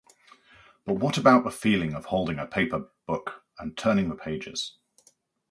But 0.83 0.95
what 0.95 1.19
about 1.19 1.43
the 1.43 1.51
feeling 1.51 1.93
of 1.93 2.05
holding 2.05 2.39
a 2.39 2.47
paper 2.47 2.89
book 3.05 3.43
and 3.59 3.77
turning 3.77 4.09
the 4.09 4.15
pages? 4.15 4.77